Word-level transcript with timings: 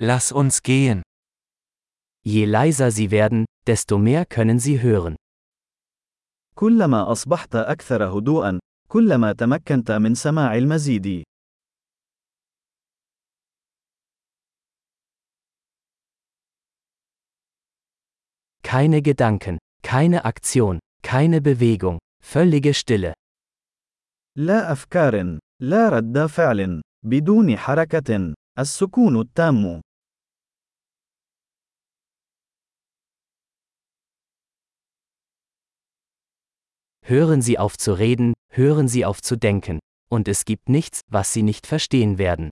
Lass 0.00 0.30
uns 0.30 0.62
gehen. 0.62 1.02
Je 2.24 2.44
leiser 2.44 2.90
sie 2.92 3.10
werden, 3.10 3.46
desto 3.66 3.98
mehr 3.98 4.24
können 4.26 4.58
sie 4.60 4.80
hören. 4.80 5.16
كلما 6.54 7.12
أصبحت 7.12 7.56
أكثر 7.56 8.04
هدوءا، 8.04 8.58
كلما 8.88 9.32
تمكنت 9.32 9.90
من 9.90 10.14
سماع 10.14 10.54
المزيد. 10.54 11.22
Keine 18.62 19.02
Gedanken, 19.02 19.58
keine 19.82 20.24
Aktion, 20.24 20.78
keine 21.02 21.40
Bewegung, 21.40 21.98
völlige 22.22 22.74
Stille. 22.74 23.14
لا 24.36 24.72
أفكار، 24.72 25.38
لا 25.62 25.88
رد 25.88 26.26
فعل، 26.26 26.82
بدون 27.06 27.56
حركة، 27.56 28.34
السكون 28.58 29.20
التام. 29.20 29.80
Hören 37.07 37.41
Sie 37.41 37.59
auf 37.59 37.77
zu 37.77 37.93
reden, 37.93 38.33
hören 38.49 38.87
Sie 38.87 39.05
auf 39.05 39.21
zu 39.21 39.35
denken, 39.35 39.79
und 40.09 40.27
es 40.27 40.45
gibt 40.45 40.69
nichts, 40.69 41.01
was 41.09 41.33
Sie 41.33 41.43
nicht 41.43 41.67
verstehen 41.67 42.17
werden. 42.17 42.49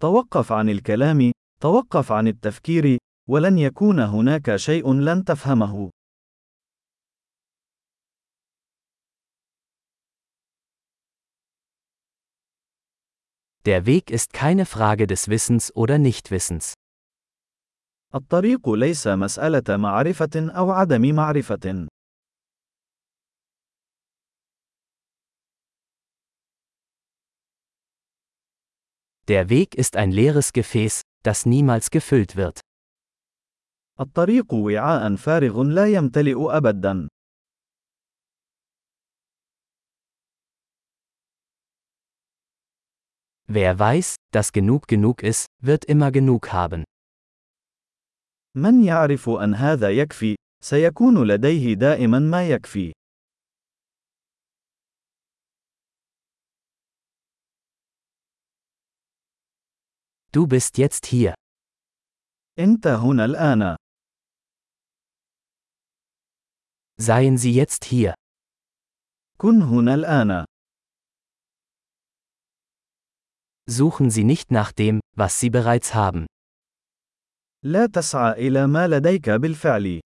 توقف 0.00 0.52
عن 0.52 0.68
الكلام، 0.68 1.32
توقف 1.60 2.12
عن 2.12 2.28
التفكير، 2.28 2.98
ولن 3.28 3.58
يكون 3.58 4.00
هناك 4.00 4.56
شيء 4.56 4.92
لن 4.92 5.24
تفهمه. 5.24 5.90
Der 13.64 13.84
Weg 13.84 14.10
ist 14.10 14.32
keine 14.32 14.64
Frage 14.64 15.06
des 15.06 15.28
Wissens 15.28 15.74
oder 15.74 15.98
Nichtwissens. 15.98 16.74
الطريق 18.14 18.68
ليس 18.68 19.06
مسألة 19.06 19.76
معرفة 19.76 20.30
أو 20.36 20.70
عدم 20.70 21.14
معرفة. 21.14 21.88
Der 29.28 29.50
Weg 29.50 29.74
ist 29.74 29.96
ein 29.96 30.10
leeres 30.10 30.52
Gefäß, 30.52 31.02
das 31.22 31.44
niemals 31.44 31.90
gefüllt 31.90 32.36
wird. 32.36 32.60
الطريق 34.00 34.52
وعاء 34.54 35.16
فارغ 35.16 35.62
لا 35.62 35.86
يمتلئ 35.86 36.56
أبدا. 36.56 37.08
Wer 43.50 43.78
weiß, 43.78 44.16
dass 44.30 44.52
genug 44.52 44.86
genug 44.88 45.22
ist, 45.22 45.46
wird 45.62 45.84
immer 45.86 46.12
genug 46.12 46.52
haben. 46.52 46.84
من 48.56 48.84
يعرف 48.84 49.28
أن 49.28 49.54
هذا 49.54 49.90
يكفي، 49.90 50.36
سيكون 50.62 51.26
لديه 51.26 51.74
دائما 51.74 52.18
ما 52.18 52.48
يكفي. 52.48 52.92
Du 60.32 60.46
bist 60.46 60.78
jetzt 60.78 61.06
hier. 61.06 61.34
أنت 62.58 62.86
هنا 62.86 63.24
الآن. 63.24 63.76
Seien 67.00 67.36
Sie 67.38 67.52
jetzt 67.54 67.84
hier. 67.84 68.14
كن 69.38 69.62
هنا 69.62 69.94
الآن. 69.94 70.44
Suchen 73.70 74.10
Sie 74.10 74.24
nicht 74.24 74.50
nach 74.50 74.72
dem, 74.72 75.00
was 75.16 75.40
Sie 75.40 75.50
bereits 75.50 75.94
haben. 75.94 76.26
لا 77.64 77.86
تسعى 77.86 78.32
إلى 78.32 78.66
ما 78.66 78.88
لديك 78.88 79.30
بالفعل. 79.30 80.00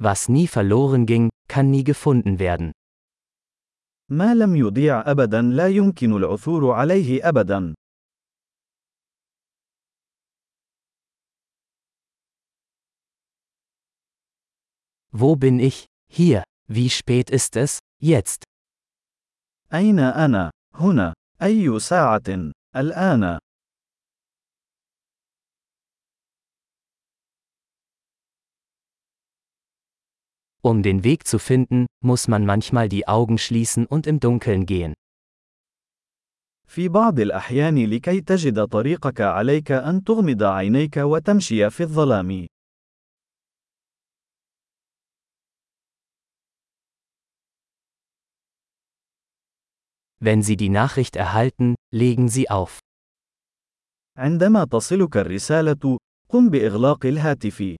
Was 0.00 0.28
nie 0.28 0.46
verloren 0.46 1.06
ging, 1.06 1.28
kann 1.48 1.70
nie 1.70 1.82
gefunden 1.84 2.38
werden. 2.38 2.72
ما 4.13 4.35
لم 4.35 4.55
يضيع 4.55 5.11
أبدا 5.11 5.41
لا 5.41 5.67
يمكن 5.67 6.13
العثور 6.13 6.71
عليه 6.71 7.29
أبدا. 7.29 7.73
Wo 15.15 15.35
bin 15.35 15.59
ich? 15.59 15.85
Hier. 16.09 16.43
Wie 16.67 16.89
spät 16.89 17.29
ist 17.29 17.55
es? 17.55 17.79
Jetzt. 18.01 18.43
أين 19.73 19.99
أنا؟ 19.99 20.51
هنا. 20.75 21.13
أي 21.41 21.79
ساعة؟ 21.79 22.51
الآن. 22.75 23.39
Um 30.62 30.82
den 30.82 31.04
Weg 31.04 31.26
zu 31.26 31.38
finden, 31.38 31.86
muss 32.04 32.28
man 32.28 32.44
manchmal 32.44 32.88
die 32.88 33.06
Augen 33.08 33.38
schließen 33.38 33.86
und 33.86 34.06
im 34.06 34.20
Dunkeln 34.20 34.66
gehen. 34.66 34.94
في 36.66 36.88
بعض 36.88 37.20
الأحيان 37.20 37.86
لكي 37.86 38.20
تجد 38.20 38.64
طريقك 38.66 39.20
عليك 39.20 39.72
أن 39.72 40.04
تغمض 40.04 40.42
عينيك 40.42 40.96
وتمشي 40.96 41.70
في 41.70 41.82
الظلام. 41.82 42.46
Wenn 50.20 50.42
Sie 50.42 50.56
die 50.56 50.68
Nachricht 50.68 51.16
erhalten, 51.16 51.74
legen 51.94 52.28
Sie 52.28 52.50
auf. 52.50 52.78
عندما 54.16 54.64
تصلك 54.64 55.16
الرسالة، 55.16 55.98
قم 56.28 56.50
بإغلاق 56.50 57.06
الهاتف. 57.06 57.76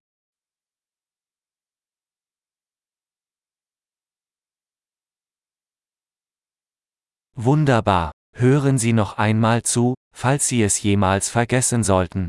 Wunderbar. 7.36 8.12
Hören 8.36 8.78
Sie 8.78 8.94
noch 8.94 9.18
einmal 9.18 9.64
zu, 9.64 9.96
falls 10.16 10.48
Sie 10.48 10.62
es 10.62 10.82
jemals 10.82 11.30
vergessen 11.30 11.84
sollten. 11.84 12.28